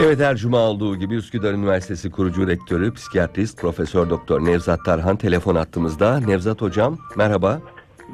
[0.00, 5.54] Evet her cuma olduğu gibi Üsküdar Üniversitesi kurucu rektörü, psikiyatrist, Profesör Doktor Nevzat Tarhan telefon
[5.54, 6.20] attığımızda.
[6.20, 7.60] Nevzat hocam merhaba.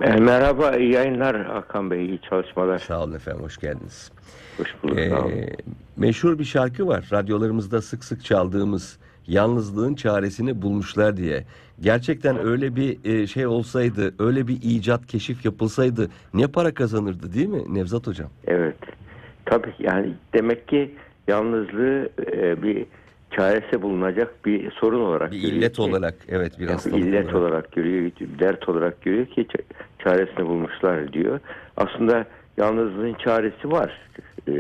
[0.01, 2.79] E, merhaba, iyi yayınlar Hakan Bey, iyi çalışmalar.
[2.79, 4.13] Sağ olun efendim, hoş geldiniz.
[4.59, 5.31] Hoş bulduk, sağ olun.
[5.31, 5.57] Ee,
[5.97, 11.45] meşhur bir şarkı var, radyolarımızda sık sık çaldığımız yalnızlığın çaresini bulmuşlar diye.
[11.81, 17.49] Gerçekten öyle bir e, şey olsaydı, öyle bir icat, keşif yapılsaydı ne para kazanırdı değil
[17.49, 18.31] mi Nevzat hocam?
[18.47, 18.79] Evet,
[19.45, 20.95] tabii yani demek ki
[21.29, 22.87] yalnızlığı e, bir
[23.31, 27.73] çaresi bulunacak bir sorun olarak Bir görüyor illet ki- olarak, evet bir hastalık illet olarak.
[27.73, 29.47] görüyor, bir dert olarak görüyor ki
[29.99, 31.41] çaresini bulmuşlar diyor.
[31.77, 32.25] Aslında
[32.57, 34.01] yalnızlığın çaresi var.
[34.49, 34.53] E,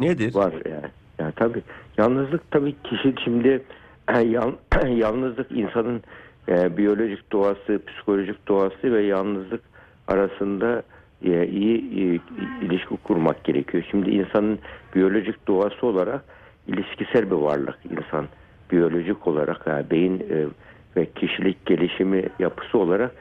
[0.00, 0.34] Nedir?
[0.34, 0.86] Var yani.
[1.18, 1.62] Yani tabii
[1.98, 3.62] yalnızlık tabii kişi şimdi
[4.26, 4.56] yal-
[4.96, 6.02] yalnızlık insanın
[6.48, 9.60] e, biyolojik doğası, psikolojik doğası ve yalnızlık
[10.08, 10.82] arasında
[11.24, 12.20] e, iyi, iyi
[12.62, 13.84] ilişki kurmak gerekiyor.
[13.90, 14.58] Şimdi insanın
[14.94, 16.24] biyolojik doğası olarak
[16.66, 18.26] ilişkisel bir varlık insan.
[18.70, 20.46] Biyolojik olarak yani beyin e,
[20.96, 23.12] ve kişilik gelişimi yapısı olarak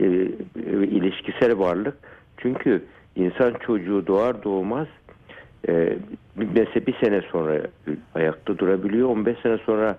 [0.00, 0.26] e, e,
[0.72, 1.94] ilişkisel varlık.
[2.36, 2.84] Çünkü
[3.16, 4.86] insan çocuğu doğar doğmaz
[5.68, 5.98] ee,
[6.36, 7.60] mesela bir sene sonra
[8.14, 9.98] ayakta durabiliyor, 15 sene sonra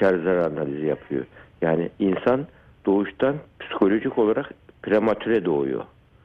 [0.00, 1.24] kar zarar analizi yapıyor.
[1.62, 2.46] Yani insan
[2.86, 4.50] doğuştan psikolojik olarak
[4.82, 5.84] prematüre doğuyor.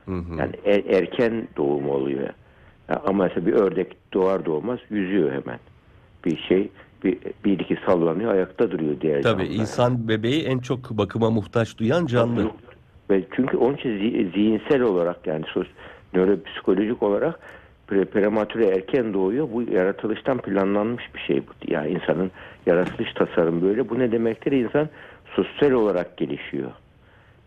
[0.10, 0.40] Hı hı.
[0.40, 2.30] Yani er- erken doğum oluyor.
[3.06, 5.60] Ama mesela bir ördek doğar doğmaz yüzüyor hemen.
[6.26, 6.70] Bir şey
[7.04, 9.62] bir, bir iki sallanıyor ayakta duruyor diğer Tabii canlılar.
[9.62, 12.52] insan bebeği en çok bakıma muhtaç duyan canlı.
[13.12, 15.68] Ve çünkü onun için zi- zihinsel olarak yani sos,
[16.14, 17.40] nöropsikolojik olarak
[17.90, 19.48] pre- prematüre erken doğuyor.
[19.54, 21.52] Bu yaratılıştan planlanmış bir şey bu.
[21.68, 22.32] Yani insanın
[22.66, 23.90] yaratılış tasarım böyle.
[23.90, 24.52] Bu ne demektir?
[24.52, 24.90] İnsan
[25.36, 26.72] sosyal olarak gelişiyor.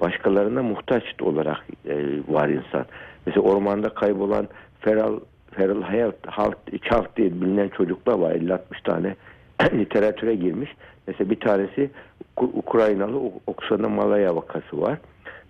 [0.02, 1.96] Başkalarına muhtaç olarak e,
[2.28, 2.86] var insan.
[3.26, 4.48] Mesela ormanda kaybolan
[4.80, 9.16] feral feral hayat halt çalt diye bilinen çocuklar var 50-60 tane
[9.72, 10.70] literatüre girmiş.
[11.06, 11.90] Mesela bir tanesi
[12.36, 14.98] Uk- Ukraynalı Oksana Malaya vakası var.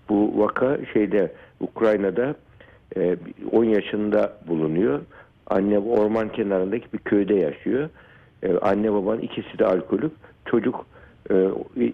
[0.08, 2.34] Bu vaka şeyde Ukrayna'da
[2.96, 3.16] e,
[3.52, 5.00] 10 yaşında bulunuyor.
[5.46, 7.88] Anne orman kenarındaki bir köyde yaşıyor.
[8.42, 10.12] E, anne babanın ikisi de alkolük.
[10.46, 10.86] Çocuk
[11.30, 11.34] e,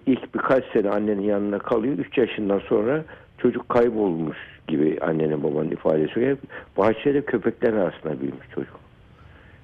[0.07, 1.99] ilk birkaç sene annenin yanına kalıyor.
[1.99, 3.05] 3 yaşından sonra
[3.39, 4.37] çocuk kaybolmuş
[4.69, 6.37] gibi annenin babanın ifadesi.
[6.79, 8.81] Bahçede köpekler arasında büyümüş çocuk.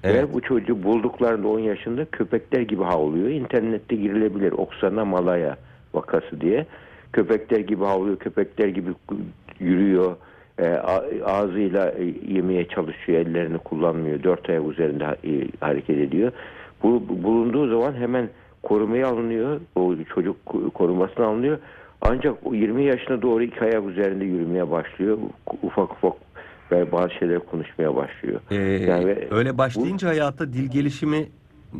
[0.03, 0.23] Evet.
[0.23, 3.29] Ve bu çocuğu bulduklarında 10 yaşında köpekler gibi havlıyor.
[3.29, 4.51] İnternette girilebilir.
[4.51, 5.57] Oksana Malaya
[5.93, 6.65] vakası diye.
[7.13, 8.89] Köpekler gibi havlıyor, köpekler gibi
[9.59, 10.15] yürüyor.
[10.59, 12.03] E, a- ağzıyla e,
[12.33, 14.23] yemeye çalışıyor, ellerini kullanmıyor.
[14.23, 16.31] Dört ayak üzerinde e, hareket ediyor.
[16.83, 18.29] Bu- bulunduğu zaman hemen
[18.69, 19.59] korumaya alınıyor.
[19.75, 21.57] O çocuk ko- korumasına alınıyor.
[22.01, 25.17] Ancak o 20 yaşına doğru iki ayak üzerinde yürümeye başlıyor.
[25.63, 26.13] Ufak ufak
[26.71, 28.39] ve bazı şeyler konuşmaya başlıyor.
[28.51, 31.25] Ee, Yani öyle başlayınca hayata dil gelişimi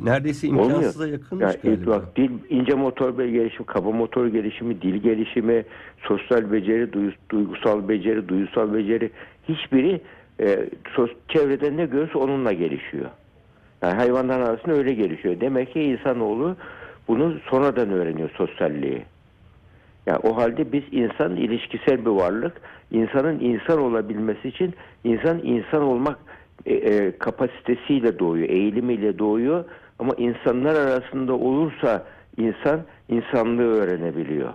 [0.04, 0.66] neredeyse Olmuyor.
[0.70, 1.92] imkansıza yakınmış Yani galiba.
[1.92, 5.64] bak dil, ince motor gelişimi, kaba motor gelişimi, dil gelişimi,
[5.98, 6.90] sosyal beceri,
[7.30, 9.10] duygusal beceri, duysal beceri
[9.50, 10.02] hiçbiri
[10.40, 13.06] e, sos, çevrede ne görürse onunla gelişiyor.
[13.86, 15.42] Yani hayvanlar arasında öyle gelişiyor.
[15.42, 16.56] Demek ki insanoğlu
[17.08, 19.06] bunu sonradan öğreniyor sosyalliği.
[20.06, 22.54] Yani o halde biz insan ilişkisel bir varlık.
[22.92, 24.74] İnsanın insan olabilmesi için
[25.04, 26.18] insan insan olmak
[26.66, 29.66] e, e, kapasitesiyle doğuyor, eğilimiyle doğuyor.
[30.00, 32.06] Ama insanlar arasında olursa
[32.38, 34.54] insan insanlığı öğrenebiliyor.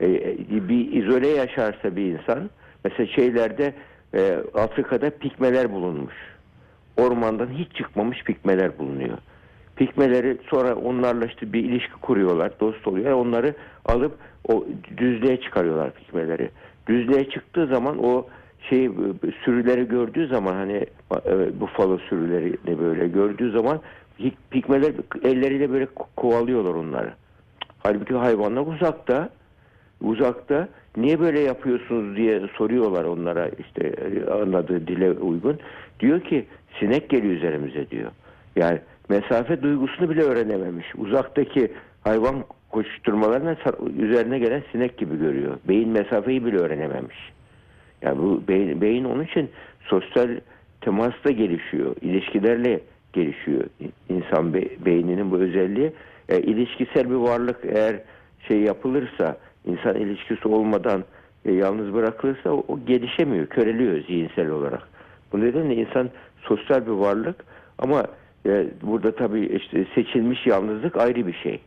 [0.00, 2.50] E, e, bir izole yaşarsa bir insan,
[2.84, 3.74] mesela şeylerde
[4.14, 6.31] e, Afrika'da pikmeler bulunmuş.
[6.96, 9.18] Ormandan hiç çıkmamış pikmeler bulunuyor.
[9.76, 13.12] Pikmeleri sonra onlarla işte bir ilişki kuruyorlar, dost oluyorlar.
[13.12, 13.54] Onları
[13.84, 14.66] alıp o
[14.96, 16.50] düzlüğe çıkarıyorlar pikmeleri.
[16.86, 18.26] Düzlüğe çıktığı zaman o
[18.70, 18.90] şey
[19.44, 20.86] sürüleri gördüğü zaman hani
[21.26, 23.80] e, bufalo sürülerini böyle gördüğü zaman
[24.18, 24.92] pik- pikmeler
[25.24, 27.12] elleriyle böyle ko- kovalıyorlar onları.
[27.82, 29.28] Halbuki hayvanlar uzakta
[30.00, 35.58] uzakta niye böyle yapıyorsunuz diye soruyorlar onlara işte e, anladığı dile uygun.
[36.00, 36.46] Diyor ki
[36.80, 38.10] sinek geliyor üzerimize diyor.
[38.56, 38.78] Yani
[39.08, 40.86] mesafe duygusunu bile öğrenememiş.
[40.98, 41.72] Uzaktaki
[42.04, 45.56] hayvan koşturmalarına sa- üzerine gelen sinek gibi görüyor.
[45.68, 47.32] Beyin mesafeyi bile öğrenememiş.
[48.02, 50.28] Yani bu beyin, beyin onun için sosyal
[50.80, 51.96] temasla gelişiyor.
[52.00, 52.80] ilişkilerle
[53.12, 53.64] gelişiyor.
[54.08, 55.92] İnsan be- beyninin bu özelliği.
[56.28, 57.96] E, ilişkisel bir varlık eğer
[58.48, 59.36] şey yapılırsa,
[59.66, 61.04] insan ilişkisi olmadan
[61.44, 64.82] e, yalnız bırakılırsa o, o gelişemiyor, köreliyor zihinsel olarak.
[65.32, 66.10] Bu nedenle insan
[66.42, 67.44] sosyal bir varlık
[67.78, 68.04] ama
[68.46, 71.60] e, burada tabii işte seçilmiş yalnızlık ayrı bir şey.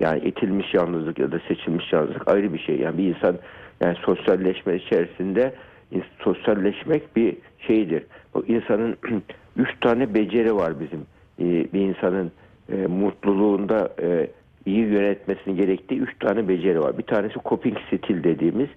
[0.00, 2.76] Yani itilmiş yalnızlık ya da seçilmiş yalnızlık ayrı bir şey.
[2.76, 3.36] Yani bir insan
[3.80, 5.54] yani sosyalleşme içerisinde
[5.90, 8.02] in- sosyalleşmek bir şeydir.
[8.34, 8.96] O insanın
[9.56, 11.00] üç tane beceri var bizim
[11.40, 12.32] e, bir insanın
[12.72, 14.30] e, mutluluğunda e,
[14.66, 16.98] iyi yönetmesini gerektiği üç tane beceri var.
[16.98, 18.68] Bir tanesi coping stil dediğimiz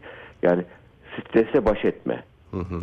[0.43, 0.63] yani
[1.19, 2.23] stresle baş etme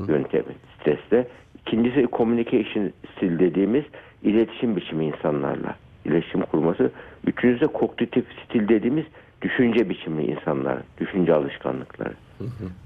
[0.08, 1.28] yöntemi stresle.
[1.66, 3.84] İkincisi communication stil dediğimiz
[4.22, 6.90] iletişim biçimi insanlarla iletişim kurması.
[7.26, 9.04] Üçüncüsü de kognitif stil dediğimiz
[9.42, 12.14] düşünce biçimi insanların, düşünce alışkanlıkları.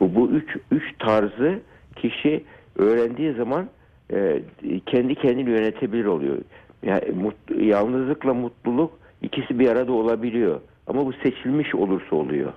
[0.01, 1.61] Bu, bu üç, üç tarzı
[1.97, 2.45] kişi
[2.77, 3.69] öğrendiği zaman
[4.13, 4.43] e,
[4.87, 6.37] kendi kendini yönetebilir oluyor.
[6.83, 8.93] Yani mut- yalnızlıkla mutluluk
[9.23, 10.61] ikisi bir arada olabiliyor.
[10.87, 12.53] Ama bu seçilmiş olursa oluyor.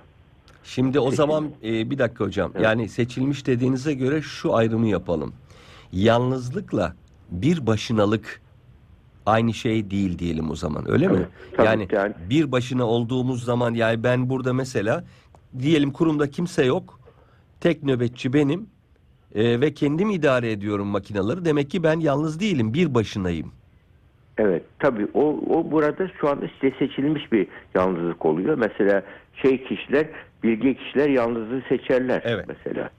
[0.64, 2.52] Şimdi o zaman e, bir dakika hocam.
[2.60, 5.34] Yani seçilmiş dediğinize göre şu ayrımı yapalım.
[5.92, 6.94] Yalnızlıkla
[7.30, 8.40] bir başınalık
[9.26, 10.90] aynı şey değil diyelim o zaman.
[10.90, 11.16] Öyle mi?
[11.16, 15.04] Evet, tabii, yani, yani- bir başına olduğumuz zaman yani ben burada mesela
[15.58, 17.00] diyelim kurumda kimse yok.
[17.60, 18.66] Tek nöbetçi benim.
[19.34, 21.44] e, ve kendim idare ediyorum makinaları.
[21.44, 22.74] Demek ki ben yalnız değilim.
[22.74, 23.52] Bir başınayım.
[24.38, 28.58] Evet tabii o, o burada şu anda size seçilmiş bir yalnızlık oluyor.
[28.58, 29.02] Mesela
[29.42, 30.06] şey kişiler
[30.44, 32.44] bilge kişiler yalnızlığı seçerler Evet.
[32.48, 32.90] mesela.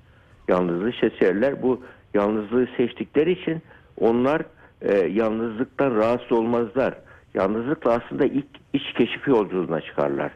[0.48, 1.62] Yalnızlığı seçerler.
[1.62, 1.84] Bu
[2.14, 3.62] yalnızlığı seçtikleri için
[4.00, 4.42] onlar
[4.82, 6.94] e, yalnızlıktan rahatsız olmazlar.
[7.34, 10.32] Yalnızlıkla aslında ilk iç keşif yolculuğuna çıkarlar.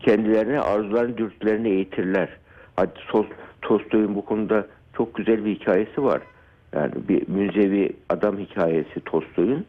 [0.00, 2.28] Kendilerine arzularını, dürtülerini eğitirler.
[2.76, 2.92] Hadi
[3.62, 4.66] Tolstoy'un bu konuda
[4.96, 6.22] çok güzel bir hikayesi var.
[6.74, 9.66] Yani bir münzevi adam hikayesi Tolstoy'un.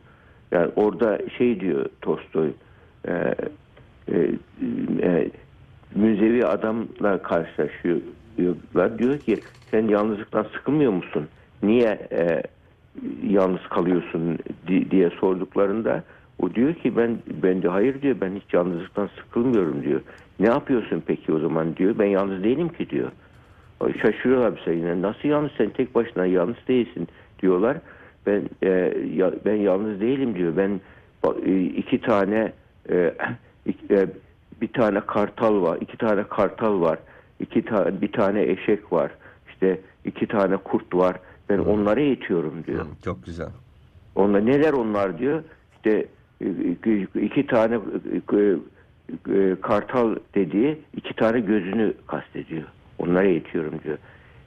[0.52, 2.52] Yani orada şey diyor Tolstoy,
[3.08, 3.12] e,
[4.12, 4.16] e,
[5.04, 5.30] e,
[5.96, 9.00] münzevi adamla karşılaşıyorlar.
[9.00, 9.42] Diyor ki
[9.72, 11.28] sen yalnızlıktan sıkılmıyor musun?
[11.64, 12.44] Niye e,
[13.30, 16.04] yalnız kalıyorsun di- diye sorduklarında
[16.40, 20.02] o diyor ki ben ben de hayır diyor ben hiç yalnızlıktan sıkılmıyorum diyor.
[20.40, 21.96] Ne yapıyorsun peki o zaman diyor.
[22.00, 23.12] Ben yalnız değilim ki diyor.
[24.02, 25.02] Şaşırıyorlar bir yine.
[25.02, 27.08] Nasıl yalnız sen tek başına yalnız değilsin
[27.42, 27.78] diyorlar.
[28.28, 28.70] Ben e,
[29.16, 30.54] ya- ben yalnız değilim diyor.
[30.58, 30.82] Ben
[31.46, 32.52] e, iki tane
[32.90, 32.96] e,
[33.92, 34.08] e,
[34.64, 35.78] bir tane kartal var.
[35.82, 37.00] iki tane kartal var.
[37.40, 39.12] iki tane bir tane eşek var.
[39.50, 41.16] İşte iki tane kurt var.
[41.50, 42.86] Ben onları eğitiyorum diyor.
[42.86, 43.48] Hı, Çok güzel.
[44.16, 45.44] Onlar neler onlar diyor.
[45.76, 46.06] İşte
[46.42, 48.38] e, iki tane e,
[49.36, 52.64] e, kartal dediği iki tane gözünü kastediyor.
[53.00, 53.98] Onları eğitiyorum diyor.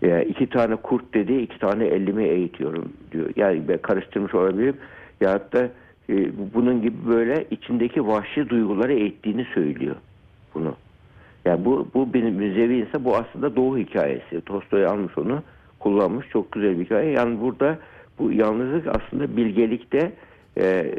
[0.03, 3.31] Ya iki tane kurt dediği iki tane elimi eğitiyorum diyor.
[3.37, 4.77] Yani ben karıştırmış olabilirim.
[5.21, 5.71] Ya da
[6.11, 6.15] e,
[6.55, 9.97] bunun gibi böyle içindeki vahşi duyguları eğittiğini söylüyor
[10.57, 10.75] bunu.
[11.45, 14.41] Yani bu bu benim müzevi insan bu aslında doğu hikayesi.
[14.41, 15.43] Tolstoy almış onu
[15.79, 17.11] kullanmış çok güzel bir hikaye.
[17.11, 17.79] Yani burada
[18.19, 20.13] bu yalnızlık aslında bilgelikte
[20.59, 20.95] e, e,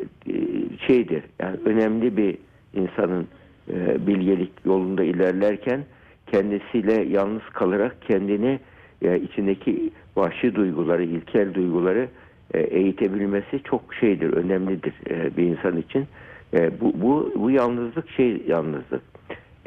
[0.88, 1.24] şeydir.
[1.39, 2.38] Yani önemli bir
[2.74, 3.27] insanın
[3.74, 5.86] e, bilgelik yolunda ilerlerken
[6.31, 8.59] kendisiyle yalnız kalarak kendini
[9.01, 12.07] e, içindeki vahşi duyguları, ilkel duyguları
[12.54, 16.06] e, eğitebilmesi çok şeydir, önemlidir e, bir insan için.
[16.54, 19.17] E, bu, bu, bu yalnızlık şey yalnızlık.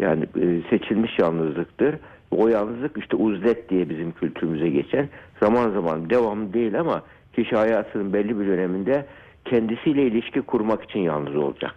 [0.01, 1.95] Yani e, seçilmiş yalnızlıktır.
[2.31, 5.09] O yalnızlık işte uzlet diye bizim kültürümüze geçen
[5.41, 7.03] zaman zaman devamlı değil ama
[7.33, 9.07] kişi hayatının belli bir döneminde
[9.45, 11.75] kendisiyle ilişki kurmak için yalnız olacak.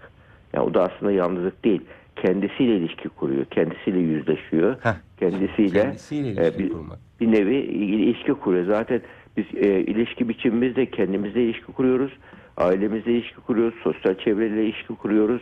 [0.54, 1.82] Yani o da aslında yalnızlık değil.
[2.16, 3.46] Kendisiyle ilişki kuruyor.
[3.46, 4.76] Kendisiyle yüzleşiyor.
[4.84, 7.00] Heh, kendisiyle, kendisiyle e, bir, kurmak.
[7.22, 8.66] bir nevi ilişki kuruyor.
[8.66, 9.02] Zaten
[9.38, 12.12] biz e, ilişki biçimimizde kendimizle ilişki kuruyoruz.
[12.58, 13.80] Ailemizle ilişki kuruyoruz.
[13.84, 15.42] Sosyal çevreyle ilişki kuruyoruz.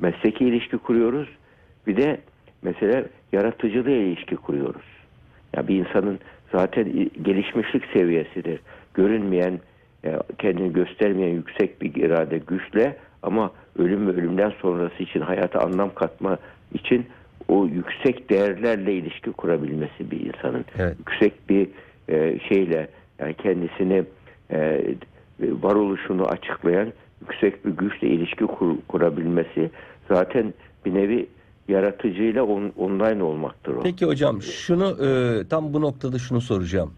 [0.00, 1.28] Mesleki ilişki kuruyoruz.
[1.86, 2.20] Bir de
[2.62, 4.82] mesela yaratıcılığa ilişki kuruyoruz.
[5.56, 6.18] Ya bir insanın
[6.52, 8.60] zaten gelişmişlik seviyesidir.
[8.94, 9.60] Görünmeyen,
[10.04, 15.94] e, kendini göstermeyen yüksek bir irade, güçle ama ölüm ve ölümden sonrası için hayata anlam
[15.94, 16.38] katma
[16.74, 17.06] için
[17.48, 20.64] o yüksek değerlerle ilişki kurabilmesi bir insanın.
[20.78, 20.96] Evet.
[20.98, 21.68] Yüksek bir
[22.08, 22.88] e, şeyle
[23.18, 24.04] yani kendisini
[24.50, 24.80] e,
[25.40, 29.70] varoluşunu açıklayan yüksek bir güçle ilişki kur- kurabilmesi
[30.08, 31.26] zaten bir nevi
[31.68, 33.82] yaratıcıyla on, online olmaktır o.
[33.82, 36.92] Peki hocam şunu e, tam bu noktada şunu soracağım.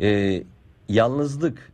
[0.00, 0.42] E,
[0.88, 1.72] yalnızlık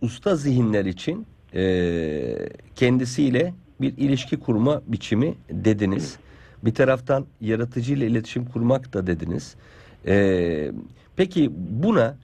[0.00, 6.16] usta zihinler için e, kendisiyle bir ilişki kurma biçimi dediniz.
[6.64, 9.54] Bir taraftan yaratıcıyla iletişim kurmak da dediniz.
[10.06, 10.72] E,
[11.16, 11.50] peki
[11.82, 12.16] buna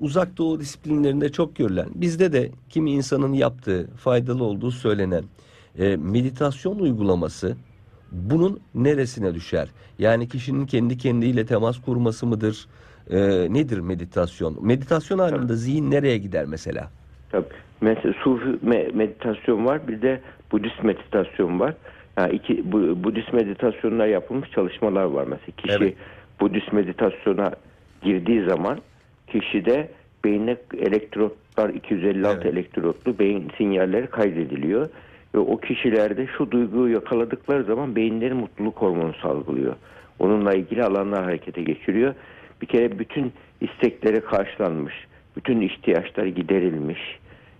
[0.00, 5.24] uzak doğu disiplinlerinde çok görülen, bizde de kimi insanın yaptığı, faydalı olduğu söylenen
[5.78, 7.56] e, meditasyon uygulaması
[8.12, 9.68] bunun neresine düşer?
[9.98, 12.66] Yani kişinin kendi kendiyle temas kurması mıdır?
[13.10, 13.18] E,
[13.54, 14.58] nedir meditasyon?
[14.66, 16.90] Meditasyon halinde zihin nereye gider mesela?
[17.30, 17.46] Tabii.
[17.80, 20.20] Mesela Sufi me- meditasyon var, bir de
[20.52, 21.74] Budist meditasyon var.
[22.18, 25.24] Yani iki bu, Budist meditasyonlar yapılmış çalışmalar var.
[25.28, 25.94] Mesela kişi Evet.
[26.40, 27.50] Budist meditasyona
[28.02, 28.78] girdiği zaman
[29.26, 29.88] kişide
[30.24, 32.46] beynine elektrotlar 256 Evet.
[32.52, 34.88] elektrotlu beyin sinyalleri kaydediliyor.
[35.34, 39.76] Ve o kişilerde şu duyguyu yakaladıkları zaman beyinleri mutluluk hormonu salgılıyor.
[40.18, 42.14] Onunla ilgili alanlar harekete geçiriyor.
[42.62, 44.94] Bir kere bütün istekleri karşılanmış,
[45.36, 47.00] bütün ihtiyaçları giderilmiş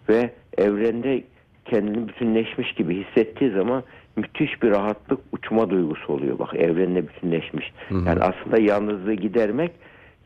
[0.08, 1.22] ve evrende
[1.64, 3.82] kendini bütünleşmiş gibi hissettiği zaman
[4.16, 6.38] müthiş bir rahatlık uçma duygusu oluyor.
[6.38, 7.72] Bak evrenle bütünleşmiş.
[8.06, 9.72] Yani aslında yalnızlığı gidermek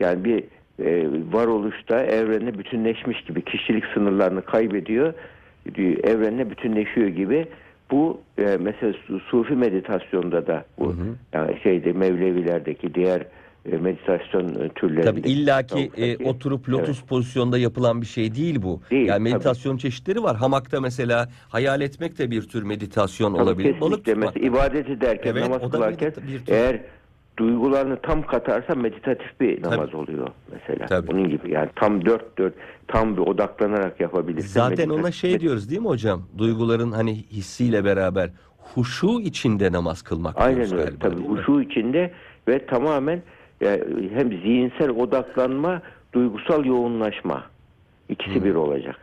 [0.00, 0.44] yani bir
[0.84, 5.14] e, varoluşta evrenle bütünleşmiş gibi kişilik sınırlarını kaybediyor.
[6.04, 7.46] Evrenle bütünleşiyor gibi.
[7.90, 10.94] Bu e, mesela su- sufi meditasyonda da bu
[11.32, 13.26] yani şeyde Mevlevilerdeki diğer
[13.72, 15.02] e, meditasyon e, türlerinde.
[15.10, 16.28] Tabii illaki e, Tabii.
[16.28, 18.80] oturup lotus pozisyonda yapılan bir şey değil bu.
[18.90, 19.32] Değil, yani tabii.
[19.32, 20.36] meditasyon çeşitleri var.
[20.36, 23.80] Hamakta mesela hayal etmek de bir tür meditasyon Tabii olabilir.
[23.80, 24.06] Balık.
[24.06, 26.52] Mesela ibadet ederken, Evet, namaz kılarken bir tür.
[26.52, 26.80] eğer
[27.40, 30.86] duygularını tam katarsa meditatif bir namaz oluyor mesela.
[30.86, 31.06] Tabii.
[31.08, 32.54] Bunun gibi yani tam dört dört
[32.88, 34.48] tam bir odaklanarak yapabilirsin.
[34.48, 36.22] Zaten ona meditatif- şey diyoruz değil mi hocam?
[36.38, 38.30] Duyguların hani hissiyle beraber
[38.74, 40.82] huşu içinde namaz kılmak Aynen diyoruz öyle.
[40.84, 42.12] galiba, Tabii huşu içinde
[42.48, 43.22] ve tamamen
[43.60, 43.80] yani
[44.14, 45.82] hem zihinsel odaklanma,
[46.12, 47.44] duygusal yoğunlaşma.
[48.08, 48.96] İkisi bir olacak.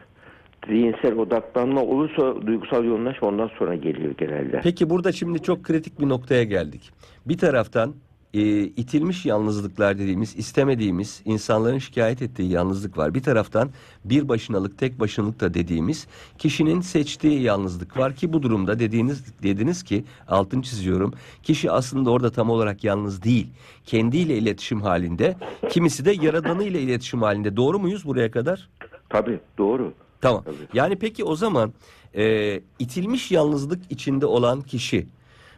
[0.67, 4.59] Zihinsel odaklanma olursa duygusal yoğunlaşma ondan sonra geliyor genelde.
[4.63, 6.91] Peki burada şimdi çok kritik bir noktaya geldik.
[7.25, 7.93] Bir taraftan
[8.37, 13.13] e, itilmiş yalnızlıklar dediğimiz, istemediğimiz, insanların şikayet ettiği yalnızlık var.
[13.13, 13.69] Bir taraftan
[14.05, 19.83] bir başınalık, tek başınalık da dediğimiz kişinin seçtiği yalnızlık var ki bu durumda dediğiniz dediniz
[19.83, 21.13] ki altını çiziyorum.
[21.43, 23.47] Kişi aslında orada tam olarak yalnız değil.
[23.85, 25.35] Kendiyle iletişim halinde,
[25.69, 27.57] kimisi de yaradanıyla iletişim halinde.
[27.57, 28.69] Doğru muyuz buraya kadar?
[29.09, 29.93] Tabii doğru.
[30.21, 30.43] Tamam.
[30.43, 30.55] Tabii.
[30.73, 31.73] Yani peki o zaman
[32.15, 35.07] e, itilmiş yalnızlık içinde olan kişi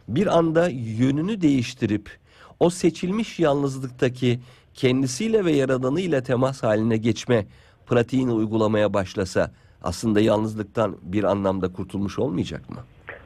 [0.08, 2.20] bir anda yönünü değiştirip
[2.60, 4.38] o seçilmiş yalnızlıktaki
[4.74, 7.46] kendisiyle ve yaradanıyla temas haline geçme
[7.86, 9.50] pratiğini uygulamaya başlasa
[9.82, 12.76] aslında yalnızlıktan bir anlamda kurtulmuş olmayacak mı?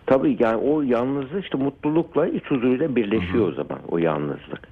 [0.06, 4.68] Tabii yani o yalnızlık işte mutlulukla iç huzuruyla birleşiyor o zaman o yalnızlık.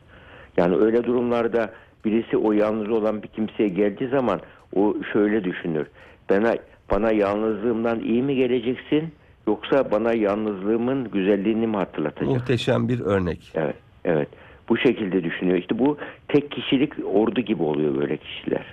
[0.57, 1.73] Yani öyle durumlarda
[2.04, 4.40] birisi o yalnız olan bir kimseye geldiği zaman
[4.75, 5.87] o şöyle düşünür.
[6.31, 6.57] Bana
[6.90, 9.12] bana yalnızlığımdan iyi mi geleceksin
[9.47, 12.35] yoksa bana yalnızlığımın güzelliğini mi hatırlatacaksın?
[12.35, 13.52] Muhteşem bir örnek.
[13.54, 14.28] Evet, evet.
[14.73, 15.59] Bu şekilde düşünüyor.
[15.59, 15.97] İşte bu
[16.29, 18.64] tek kişilik ordu gibi oluyor böyle kişiler.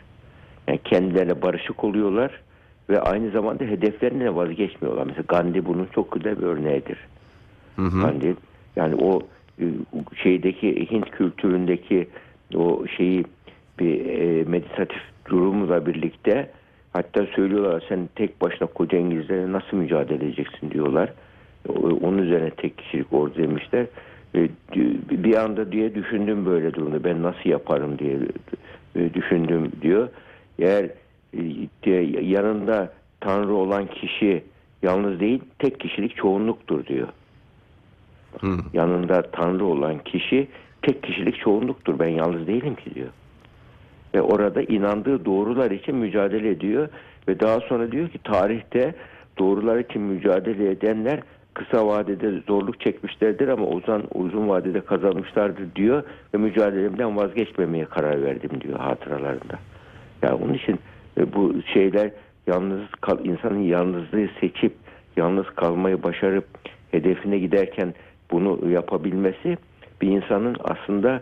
[0.67, 2.39] Yani kendilerine barışık oluyorlar
[2.89, 5.05] ve aynı zamanda hedeflerine vazgeçmiyorlar.
[5.05, 6.97] Mesela Gandhi bunun çok güzel bir örneğidir.
[7.75, 8.01] Hı hı.
[8.01, 8.35] Gandhi
[8.75, 9.21] yani o
[9.61, 9.65] e,
[10.23, 12.07] şeydeki Hint kültüründeki
[12.55, 13.25] o şeyi
[13.79, 16.49] bir e, meditatif durumla birlikte
[16.93, 21.13] hatta söylüyorlar sen tek başına koca İngilizlere nasıl mücadele edeceksin diyorlar.
[21.69, 21.73] O-
[22.07, 23.85] Onun üzerine tek kişilik ordu demişler.
[24.35, 24.49] E,
[25.09, 28.17] Bir anda diye düşündüm böyle durumda ben nasıl yaparım diye
[28.95, 30.09] e, düşündüm diyor.
[30.59, 30.89] Eğer
[31.83, 34.43] e, yanında Tanrı olan kişi
[34.83, 37.07] yalnız değil tek kişilik çoğunluktur diyor
[38.41, 38.57] Hı.
[38.73, 40.47] yanında Tanrı olan kişi
[40.81, 41.99] tek kişilik çoğunluktur.
[41.99, 43.09] Ben yalnız değilim ki diyor.
[44.15, 46.89] Ve orada inandığı doğrular için mücadele ediyor.
[47.27, 48.95] Ve daha sonra diyor ki tarihte
[49.37, 51.19] doğrular için mücadele edenler
[51.59, 56.03] kısa vadede zorluk çekmişlerdir ama uzun, uzun vadede kazanmışlardır diyor.
[56.33, 59.59] Ve mücadelemden vazgeçmemeye karar verdim diyor hatıralarında.
[60.21, 60.79] Yani onun için
[61.17, 62.11] e, bu şeyler
[62.47, 64.73] yalnız kal, insanın yalnızlığı seçip
[65.17, 66.45] yalnız kalmayı başarıp
[66.91, 67.93] hedefine giderken
[68.31, 69.57] bunu yapabilmesi
[70.01, 71.21] bir insanın aslında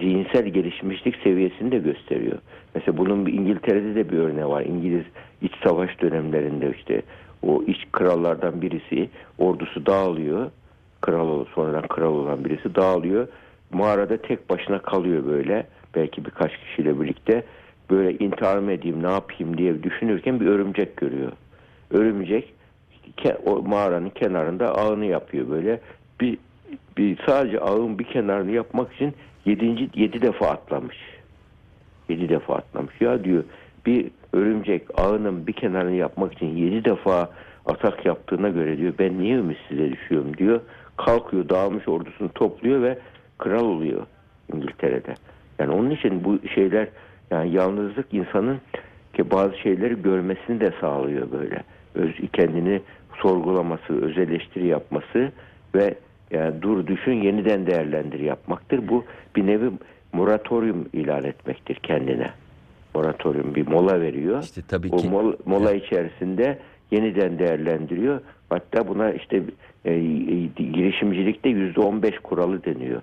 [0.00, 2.38] zihinsel gelişmişlik seviyesini de gösteriyor.
[2.74, 4.62] Mesela bunun İngiltere'de de bir örneği var.
[4.62, 5.04] İngiliz
[5.42, 7.02] iç savaş dönemlerinde işte
[7.42, 10.50] o iç krallardan birisi ordusu dağılıyor.
[11.00, 13.28] Kral ol- sonradan kral olan birisi dağılıyor.
[13.72, 15.66] Mağarada tek başına kalıyor böyle.
[15.94, 17.44] Belki birkaç kişiyle birlikte
[17.90, 21.32] böyle intihar mı edeyim ne yapayım diye düşünürken bir örümcek görüyor.
[21.90, 22.54] Örümcek
[23.46, 25.80] o mağaranın kenarında ağını yapıyor böyle.
[26.20, 26.38] Bir,
[26.96, 30.96] bir sadece ağın bir kenarını yapmak için yedinci, yedi defa atlamış.
[32.08, 33.00] Yedi defa atlamış.
[33.00, 33.44] Ya diyor
[33.86, 37.30] bir örümcek ağının bir kenarını yapmak için yedi defa
[37.66, 40.60] atak yaptığına göre diyor ben niye ümitsize düşüyorum diyor.
[40.96, 42.98] Kalkıyor dağılmış ordusunu topluyor ve
[43.38, 44.06] kral oluyor
[44.54, 45.14] İngiltere'de.
[45.58, 46.88] Yani onun için bu şeyler
[47.30, 48.60] yani yalnızlık insanın
[49.14, 51.62] ki bazı şeyleri görmesini de sağlıyor böyle.
[51.94, 52.80] Öz, kendini
[53.22, 55.32] sorgulaması, öz eleştiri yapması
[55.74, 55.94] ve
[56.30, 58.88] yani dur düşün yeniden değerlendir yapmaktır.
[58.88, 59.04] Bu
[59.36, 59.70] bir nevi
[60.12, 62.30] moratorium ilan etmektir kendine.
[62.94, 64.42] Moratorium bir mola veriyor.
[64.42, 66.58] İşte tabii o ki- mol- mola içerisinde
[66.90, 68.20] yeniden değerlendiriyor.
[68.50, 69.42] Hatta buna işte
[69.84, 69.98] e, e,
[70.56, 73.02] girişimcilikte yüzde on beş kuralı deniyor.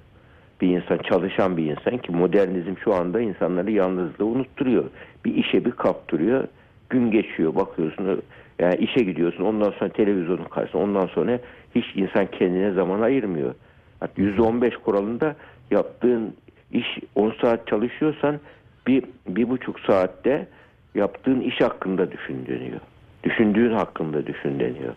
[0.62, 4.84] Bir insan çalışan bir insan ki modernizm şu anda insanları yalnızlığı unutturuyor.
[5.26, 6.48] Bir işe bir kaptırıyor.
[6.90, 8.22] gün geçiyor bakıyorsun
[8.60, 11.40] yani işe gidiyorsun ondan sonra televizyonun karşısında ondan sonra
[11.76, 13.54] hiç insan kendine zaman ayırmıyor.
[14.00, 15.36] Hatta %15 kuralında
[15.72, 16.34] yaptığın
[16.72, 18.40] iş 10 saat çalışıyorsan
[18.88, 20.48] bir, bir buçuk saatte
[20.96, 22.80] yaptığın iş hakkında düşün deniyor.
[23.24, 24.94] Düşündüğün hakkında düşün deniyor.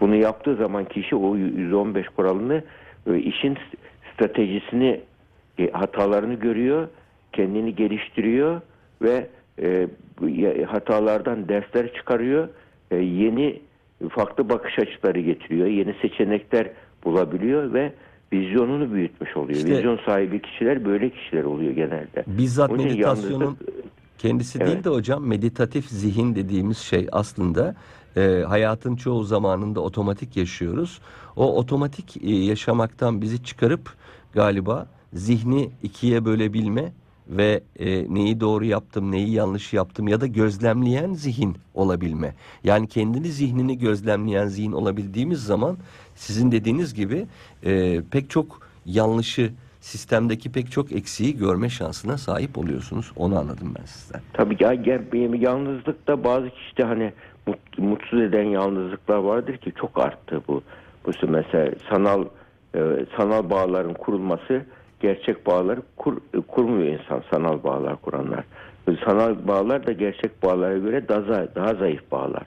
[0.00, 2.62] Bunu yaptığı zaman kişi o %15 kuralını
[3.06, 3.58] e, işin
[4.14, 5.00] stratejisini
[5.58, 6.88] e, hatalarını görüyor,
[7.32, 8.60] kendini geliştiriyor
[9.02, 9.26] ve
[9.62, 9.88] e,
[10.66, 12.48] hatalardan dersler çıkarıyor,
[12.90, 13.60] yeni
[14.08, 16.70] farklı bakış açıları getiriyor, yeni seçenekler
[17.04, 17.92] bulabiliyor ve
[18.32, 19.58] vizyonunu büyütmüş oluyor.
[19.58, 22.24] İşte- Vizyon sahibi kişiler böyle kişiler oluyor genelde.
[22.26, 23.68] Bizzat Onun meditasyonun yalnızlık-
[24.18, 24.68] kendisi Evet.
[24.72, 27.74] değil de hocam meditatif zihin dediğimiz şey aslında
[28.16, 31.00] e, hayatın çoğu zamanında otomatik yaşıyoruz.
[31.36, 33.94] O otomatik e, yaşamaktan bizi çıkarıp
[34.32, 36.92] galiba zihni ikiye bölebilme
[37.30, 42.34] ve e, neyi doğru yaptım, neyi yanlış yaptım ya da gözlemleyen zihin olabilme.
[42.64, 45.76] Yani kendini zihnini gözlemleyen zihin olabildiğimiz zaman
[46.14, 47.26] sizin dediğiniz gibi
[47.64, 53.12] e, pek çok yanlışı sistemdeki pek çok eksiği görme şansına sahip oluyorsunuz.
[53.16, 54.20] Onu anladım ben sizden.
[54.32, 57.12] Tabii ya, ya- yalnızlıkta bazı kişide hani
[57.46, 60.62] mut- mutsuz eden yalnızlıklar vardır ki çok arttı bu.
[61.06, 62.24] Bu mesela sanal
[62.74, 62.80] e,
[63.16, 64.62] sanal bağların kurulması
[65.00, 66.16] gerçek bağları kur,
[66.48, 68.44] kurmuyor insan sanal bağlar kuranlar.
[69.04, 72.46] Sanal bağlar da gerçek bağlara göre daha, daha zayıf bağlar.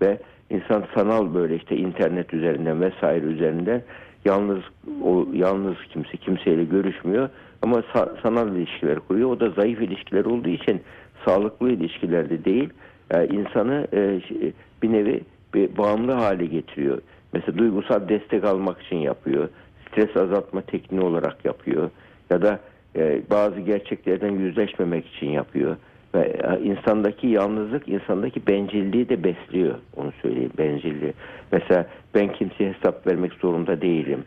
[0.00, 0.18] Ve
[0.50, 3.82] insan sanal böyle işte internet üzerinden vesaire üzerinden
[4.24, 4.58] yalnız
[5.04, 7.28] o yalnız kimse kimseyle görüşmüyor
[7.62, 9.30] ama sa- sanal ilişkiler kuruyor.
[9.30, 10.80] O da zayıf ilişkiler olduğu için
[11.24, 12.68] sağlıklı ilişkilerde değil.
[13.10, 14.20] e, insanı e,
[14.82, 15.20] bir nevi
[15.54, 16.98] bir bağımlı hale getiriyor.
[17.32, 19.48] Mesela duygusal destek almak için yapıyor.
[19.92, 21.90] Stres azaltma tekniği olarak yapıyor.
[22.30, 22.60] Ya da
[22.96, 25.76] e, bazı gerçeklerden yüzleşmemek için yapıyor.
[26.14, 29.74] Ve e, insandaki yalnızlık insandaki bencilliği de besliyor.
[29.96, 31.12] Onu söyleyeyim bencilliği.
[31.52, 34.24] Mesela ben kimseye hesap vermek zorunda değilim.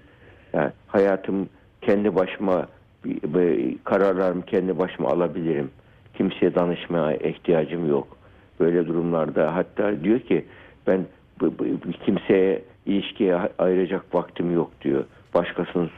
[0.53, 1.49] Yani hayatım
[1.81, 2.67] kendi başıma
[3.83, 5.71] kararlarımı kendi başıma alabilirim.
[6.17, 8.17] Kimseye danışmaya ihtiyacım yok.
[8.59, 10.45] Böyle durumlarda hatta diyor ki
[10.87, 11.05] ben
[12.05, 15.03] kimseye ilişkiye ayıracak vaktim yok diyor.
[15.35, 15.89] Başkasının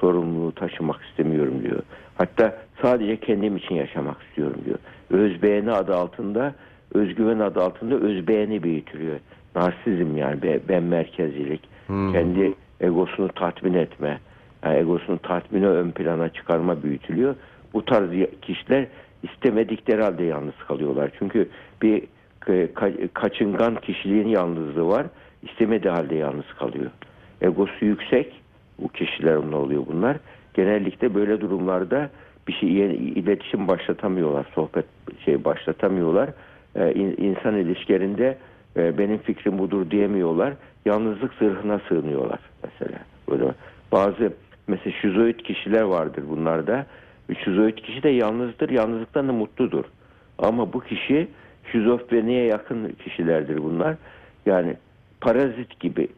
[0.00, 1.82] sorumluluğu taşımak istemiyorum diyor.
[2.18, 4.78] Hatta sadece kendim için yaşamak istiyorum diyor.
[5.10, 6.54] Özbeğeni adı altında,
[6.94, 9.16] özgüven adı altında özbeğeni büyütülüyor.
[9.56, 11.60] Narsizm yani be- ben merkezilik.
[11.86, 12.12] Hmm.
[12.12, 14.18] Kendi egosunu tatmin etme.
[14.64, 17.34] Yani egosunu tatmini ön plana çıkarma büyütülüyor.
[17.72, 18.10] Bu tarz
[18.42, 18.86] kişiler
[19.22, 21.10] istemedikleri halde yalnız kalıyorlar.
[21.18, 21.48] Çünkü
[21.82, 22.02] bir
[22.46, 25.06] ka- kaçıngan kişiliğin yalnızlığı var.
[25.42, 26.90] İstemediği halde yalnız kalıyor.
[27.40, 28.32] Egosu yüksek
[28.78, 30.16] bu kişiler ne oluyor bunlar?
[30.54, 32.10] Genellikle böyle durumlarda
[32.48, 34.84] bir şey iletişim başlatamıyorlar, sohbet
[35.24, 36.30] şey başlatamıyorlar.
[36.76, 38.38] Ee, in- insan ilişkilerinde
[38.76, 40.52] e, benim fikrim budur diyemiyorlar.
[40.84, 42.98] Yalnızlık zırhına sığınıyorlar mesela.
[43.30, 43.44] Böyle
[43.92, 44.32] bazı
[44.68, 46.86] mesela şizoid kişiler vardır bunlarda.
[47.44, 49.84] Şizoid kişi de yalnızdır, yalnızlıktan da mutludur.
[50.38, 51.28] Ama bu kişi
[51.72, 53.96] şizofreniye yakın kişilerdir bunlar.
[54.46, 54.76] Yani
[55.20, 56.08] parazit gibi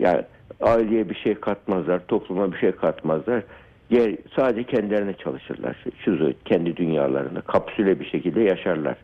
[0.00, 0.22] yani
[0.62, 3.42] aileye bir şey katmazlar, topluma bir şey katmazlar.
[3.90, 5.76] Yer, sadece kendilerine çalışırlar.
[6.04, 8.96] Şizoid kendi dünyalarında kapsüle bir şekilde yaşarlar.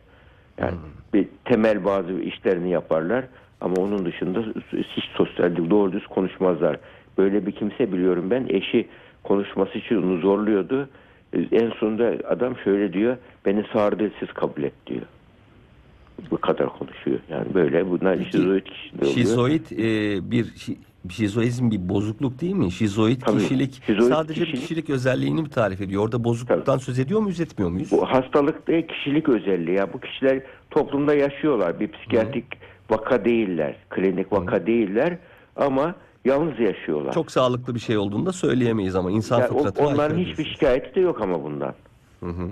[0.57, 0.75] Yani
[1.13, 3.25] bir temel bazı işlerini yaparlar
[3.61, 6.77] ama onun dışında hiç sosyal doğru düz konuşmazlar.
[7.17, 8.87] Böyle bir kimse biliyorum ben eşi
[9.23, 10.89] konuşması için onu zorluyordu.
[11.51, 15.01] En sonunda adam şöyle diyor beni sağır dilsiz kabul et diyor.
[16.31, 17.19] Bu kadar konuşuyor.
[17.29, 19.13] Yani böyle bunlar şizoid kişiler oluyor.
[19.13, 20.45] Şizoid e, bir
[21.09, 22.71] şizoizm bir bozukluk değil mi?
[22.71, 26.03] Şizoid Tabii, kişilik şizoid sadece bir kişilik- kişilik özelliğini mi tarif ediyor?
[26.03, 27.91] Orada bozukluktan söz ediyor muyuz, etmiyor muyuz?
[27.91, 29.77] Bu hastalık değil kişilik özelliği.
[29.77, 31.79] Ya bu kişiler toplumda yaşıyorlar.
[31.79, 32.45] Bir psikiyatrik
[32.89, 33.75] vaka değiller.
[33.89, 35.17] Klinik vaka değiller
[35.55, 37.13] ama yalnız yaşıyorlar.
[37.13, 40.99] Çok sağlıklı bir şey olduğunu da söyleyemeyiz ama insan Yani fıtratına onların hiçbir şikayeti de
[40.99, 41.73] yok ama bundan.
[42.19, 42.49] Hı hı.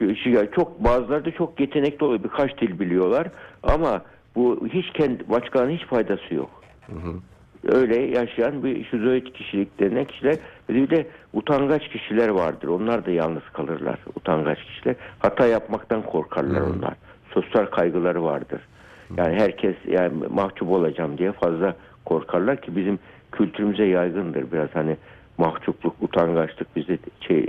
[0.00, 2.24] Şikayet- Çok bazıları da çok yetenekli oluyor.
[2.24, 3.28] Birkaç dil biliyorlar
[3.62, 4.02] ama
[4.34, 6.50] bu hiç kendi başkalarına hiç faydası yok.
[7.68, 10.36] Öyle yaşayan bir şizoid kişilik denen kişiler
[10.68, 12.68] bir de utangaç kişiler vardır.
[12.68, 13.98] Onlar da yalnız kalırlar.
[14.16, 14.94] Utangaç kişiler.
[15.18, 16.94] Hata yapmaktan korkarlar onlar.
[17.34, 18.60] Sosyal kaygıları vardır.
[19.16, 22.98] Yani herkes yani mahcup olacağım diye fazla korkarlar ki bizim
[23.32, 24.96] kültürümüze yaygındır biraz hani
[25.38, 27.46] mahcupluk, utangaçlık bize şey,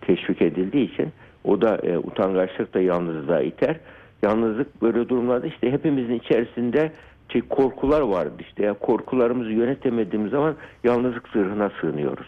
[0.00, 1.12] teşvik edildiği için
[1.44, 3.76] o da e, utangaçlık da yalnızlığa iter.
[4.22, 6.92] Yalnızlık böyle durumlarda işte hepimizin içerisinde
[7.32, 12.26] şey, korkular vardı işte ya korkularımızı yönetemediğimiz zaman yalnızlık zırhına sığınıyoruz.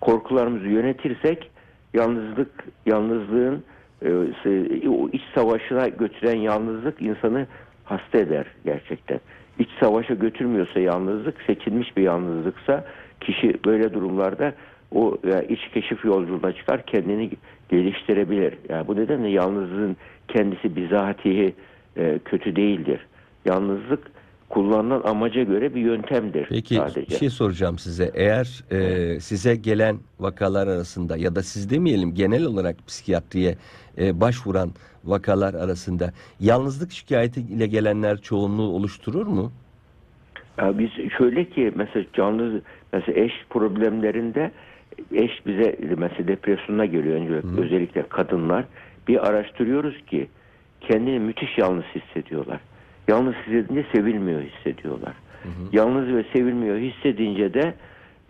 [0.00, 1.50] Korkularımızı yönetirsek
[1.94, 3.64] yalnızlık yalnızlığın
[4.02, 7.46] e, o iç savaşına götüren yalnızlık insanı
[7.84, 9.20] hasta eder gerçekten.
[9.58, 12.84] İç savaşa götürmüyorsa yalnızlık, seçilmiş bir yalnızlıksa
[13.20, 14.54] kişi böyle durumlarda
[14.94, 17.30] o e, iç keşif yolculuğuna çıkar, kendini
[17.68, 18.54] geliştirebilir.
[18.68, 19.96] Yani bu nedenle yalnızlığın
[20.28, 21.54] kendisi bizatihi
[21.96, 23.06] e, kötü değildir.
[23.44, 24.17] Yalnızlık
[24.48, 27.00] kullanılan amaca göre bir yöntemdir Peki sadece.
[27.00, 28.10] bir şey soracağım size.
[28.14, 33.56] Eğer e, size gelen vakalar arasında ya da siz demeyelim genel olarak psikiyatriye
[33.98, 34.70] e, başvuran
[35.04, 39.52] vakalar arasında yalnızlık şikayeti ile gelenler çoğunluğu oluşturur mu?
[40.58, 42.60] Ya biz şöyle ki mesela canlı
[42.92, 44.50] mesela eş problemlerinde
[45.12, 48.64] eş bize mesela depresyona geliyor önce özellikle kadınlar
[49.08, 50.28] bir araştırıyoruz ki
[50.80, 52.60] kendini müthiş yalnız hissediyorlar.
[53.08, 55.12] Yalnız hissedince sevilmiyor hissediyorlar.
[55.72, 57.74] Yalnız ve sevilmiyor hissedince de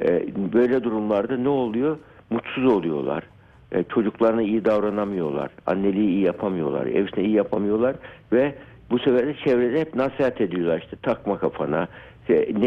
[0.03, 1.99] e, böyle durumlarda ne oluyor?
[2.31, 3.25] Mutsuz oluyorlar.
[3.73, 5.51] E, çocuklarına iyi davranamıyorlar.
[5.67, 6.87] Anneliği iyi yapamıyorlar.
[6.87, 7.97] Evine iyi yapamıyorlar
[8.33, 8.55] ve
[8.91, 11.88] bu sefer de çevrede hep nasihat ediyorlar işte takma kafana.
[12.21, 12.67] işte ne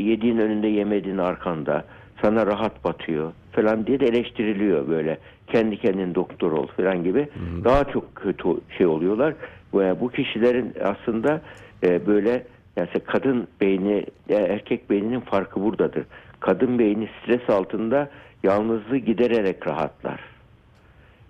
[0.00, 1.84] yediğin önünde yemediğin arkanda.
[2.22, 5.18] Sana rahat batıyor falan diye de eleştiriliyor böyle.
[5.46, 7.28] Kendi kendin doktor ol falan gibi.
[7.64, 9.34] Daha çok kötü şey oluyorlar.
[9.74, 11.40] Ve bu kişilerin aslında
[11.82, 16.04] e, böyle yani kadın beyni e, erkek beyninin farkı buradadır.
[16.40, 18.10] Kadın beyni stres altında
[18.42, 20.20] yalnızlığı gidererek rahatlar.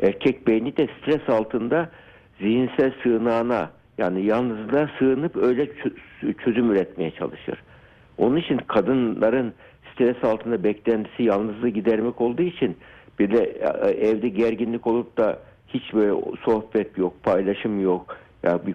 [0.02, 1.90] Erkek beyni de stres altında
[2.40, 7.62] zihinsel sığınağına yani yalnızlığa sığınıp öyle çö- çözüm üretmeye çalışır.
[8.18, 9.54] Onun için kadınların
[9.92, 12.76] stres altında beklentisi yalnızlığı gidermek olduğu için
[13.18, 18.74] bir de e, evde gerginlik olup da hiç böyle sohbet yok, paylaşım yok, ya bir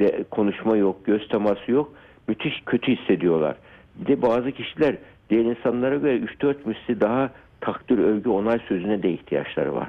[0.00, 1.92] e, konuşma yok, göz teması yok.
[2.28, 3.56] Müthiş kötü hissediyorlar.
[3.96, 4.96] Bir de bazı kişiler
[5.30, 9.88] diğer insanlara göre 3-4 misli daha takdir, övgü, onay sözüne de ihtiyaçları var.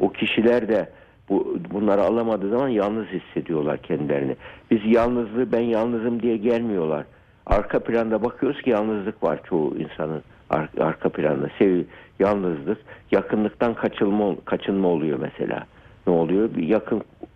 [0.00, 0.88] O kişiler de
[1.28, 4.36] bu bunları alamadığı zaman yalnız hissediyorlar kendilerini.
[4.70, 7.04] Biz yalnızlığı ben yalnızım diye gelmiyorlar.
[7.46, 11.48] Arka planda bakıyoruz ki yalnızlık var çoğu insanın ar- arka planda.
[11.58, 11.82] Sev
[12.18, 12.78] yalnızlık,
[13.10, 15.64] yakınlıktan kaçılma kaçınma oluyor mesela.
[16.06, 16.54] Ne oluyor?
[16.56, 16.66] Bir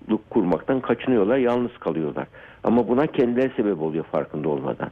[0.08, 2.26] yakınlık kurmaktan kaçınıyorlar, yalnız kalıyorlar.
[2.64, 4.90] Ama buna kendileri sebep oluyor farkında olmadan.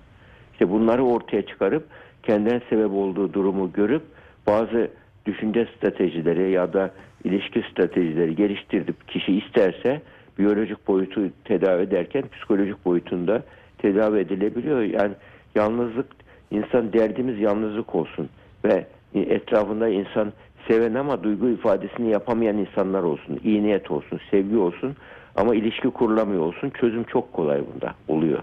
[0.53, 1.85] İşte bunları ortaya çıkarıp
[2.23, 4.03] kendilerine sebep olduğu durumu görüp
[4.47, 4.91] bazı
[5.27, 6.91] düşünce stratejileri ya da
[7.25, 10.03] ilişki stratejileri geliştirip kişi isterse
[10.39, 13.43] biyolojik boyutu tedavi ederken psikolojik boyutunda
[13.79, 14.81] tedavi edilebiliyor.
[14.81, 15.15] Yani
[15.55, 16.07] yalnızlık
[16.51, 18.29] insan derdimiz yalnızlık olsun
[18.65, 20.33] ve etrafında insan
[20.69, 23.41] seven ama duygu ifadesini yapamayan insanlar olsun.
[23.45, 24.97] iyi niyet olsun, sevgi olsun
[25.37, 26.71] ama ilişki kurulamıyor olsun.
[26.71, 28.39] Çözüm çok kolay bunda oluyor.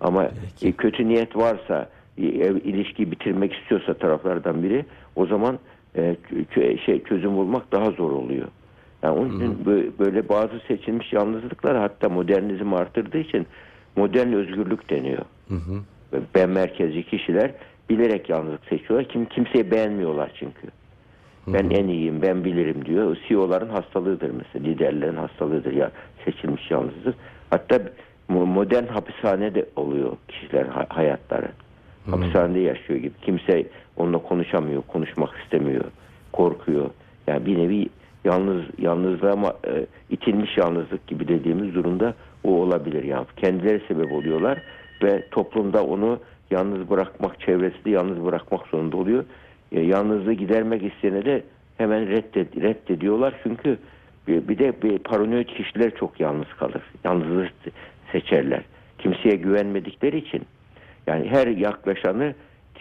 [0.00, 0.68] Ama Peki.
[0.68, 4.84] e, kötü niyet varsa, e, ilişkiyi bitirmek istiyorsa taraflardan biri
[5.16, 5.58] o zaman
[5.96, 6.16] e,
[6.86, 8.48] şey çözüm bulmak daha zor oluyor.
[9.02, 13.46] Yani onun için bö- böyle bazı seçilmiş yalnızlıklar hatta modernizm arttırdığı için
[13.96, 15.22] modern özgürlük deniyor.
[15.48, 15.80] Hı hı.
[16.34, 17.50] Ben merkezci kişiler
[17.90, 19.08] bilerek yalnızlık seçiyorlar.
[19.08, 20.68] Kim kimseyi beğenmiyorlar çünkü.
[21.46, 23.16] Ben en iyiyim, ben bilirim diyor.
[23.28, 25.90] CEO'ların hastalığıdır mesela, liderlerin hastalığıdır ya
[26.24, 27.14] seçilmiş yalnızlık.
[27.50, 27.76] Hatta
[28.30, 31.48] mo- modern hapishane de oluyor kişilerin ha- hayatları.
[32.10, 33.12] Hapishanede yaşıyor gibi.
[33.22, 35.84] Kimse onunla konuşamıyor, konuşmak istemiyor,
[36.32, 36.90] korkuyor.
[37.26, 37.88] Yani bir nevi
[38.24, 43.26] yalnız yalnızlığa ama e, itilmiş yalnızlık gibi dediğimiz durumda o olabilir yani.
[43.36, 44.58] Kendileri sebep oluyorlar
[45.02, 46.18] ve toplumda onu
[46.50, 49.24] yalnız bırakmak, çevresi de yalnız bırakmak zorunda oluyor.
[49.74, 51.42] E, yalnızlığı gidermek isteyene de
[51.78, 53.78] hemen reddet, reddediyorlar çünkü
[54.28, 56.82] bir, bir de bir paranoid kişiler çok yalnız kalır.
[57.04, 57.48] Yalnızlığı
[58.12, 58.62] seçerler.
[58.98, 60.42] Kimseye güvenmedikleri için
[61.06, 62.34] yani her yaklaşanı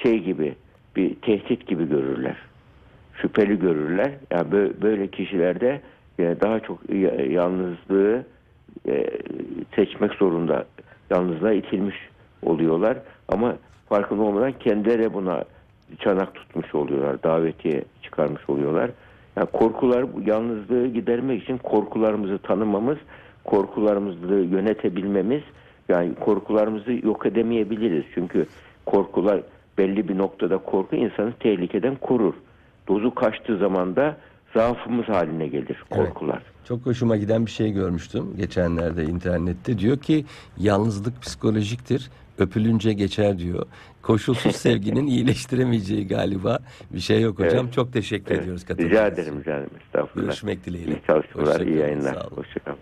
[0.03, 0.55] şey gibi
[0.95, 2.37] bir tehdit gibi görürler.
[3.21, 4.11] Şüpheli görürler.
[4.31, 5.81] Yani bö- böyle kişilerde
[6.17, 8.23] yani daha çok ya- yalnızlığı
[8.87, 9.09] e,
[9.75, 10.65] seçmek zorunda.
[11.09, 11.95] Yalnızlığa itilmiş
[12.41, 12.97] oluyorlar.
[13.27, 13.55] Ama
[13.89, 15.43] farkında olmadan kendileri buna
[15.99, 17.23] çanak tutmuş oluyorlar.
[17.23, 18.91] Davetiye çıkarmış oluyorlar.
[19.35, 22.97] Yani korkular yalnızlığı gidermek için korkularımızı tanımamız,
[23.43, 25.41] korkularımızı yönetebilmemiz
[25.89, 28.03] yani korkularımızı yok edemeyebiliriz.
[28.13, 28.45] Çünkü
[28.85, 29.41] korkular
[29.77, 32.33] belli bir noktada korku insanı tehlikeden korur.
[32.87, 34.17] Dozu kaçtığı zaman da
[34.53, 36.41] zaafımız haline gelir korkular.
[36.67, 39.79] Çok hoşuma giden bir şey görmüştüm geçenlerde internette.
[39.79, 40.25] Diyor ki
[40.57, 42.09] yalnızlık psikolojiktir.
[42.37, 43.65] Öpülünce geçer diyor.
[44.01, 46.59] Koşulsuz sevginin iyileştiremeyeceği galiba
[46.93, 47.65] bir şey yok hocam.
[47.65, 47.73] Evet.
[47.73, 48.41] Çok teşekkür Evet.
[48.41, 49.69] ediyoruz katıldığınız Rica ederim canım.
[49.85, 50.25] Estağfurullah.
[50.27, 50.91] Görüşmek dileğiyle.
[50.91, 52.15] İyi çalışmalar, iyi yayınlar.
[52.31, 52.77] Hoşçakalın.